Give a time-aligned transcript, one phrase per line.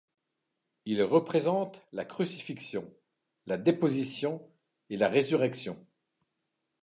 [0.85, 2.91] Ils représentent la Crucifixion,
[3.45, 4.41] la Déposition
[4.89, 5.77] et la Résurrection.